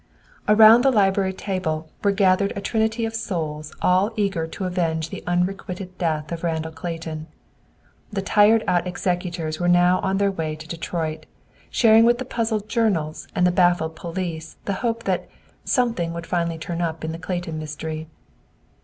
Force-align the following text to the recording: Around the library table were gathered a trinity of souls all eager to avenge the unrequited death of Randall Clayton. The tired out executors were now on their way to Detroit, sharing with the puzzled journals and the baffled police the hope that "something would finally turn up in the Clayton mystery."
Around 0.47 0.81
the 0.81 0.89
library 0.89 1.31
table 1.31 1.87
were 2.03 2.09
gathered 2.11 2.53
a 2.55 2.59
trinity 2.59 3.05
of 3.05 3.13
souls 3.13 3.71
all 3.83 4.11
eager 4.15 4.47
to 4.47 4.65
avenge 4.65 5.11
the 5.11 5.23
unrequited 5.27 5.95
death 5.99 6.31
of 6.31 6.43
Randall 6.43 6.71
Clayton. 6.71 7.27
The 8.11 8.23
tired 8.23 8.63
out 8.67 8.87
executors 8.87 9.59
were 9.59 9.67
now 9.67 9.99
on 9.99 10.17
their 10.17 10.31
way 10.31 10.55
to 10.55 10.67
Detroit, 10.67 11.27
sharing 11.69 12.03
with 12.03 12.17
the 12.17 12.25
puzzled 12.25 12.67
journals 12.67 13.27
and 13.35 13.45
the 13.45 13.51
baffled 13.51 13.95
police 13.95 14.57
the 14.65 14.73
hope 14.81 15.03
that 15.03 15.29
"something 15.65 16.13
would 16.13 16.25
finally 16.25 16.57
turn 16.57 16.81
up 16.81 17.03
in 17.05 17.11
the 17.11 17.19
Clayton 17.19 17.59
mystery." 17.59 18.07